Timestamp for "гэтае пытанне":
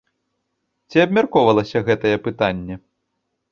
1.91-2.75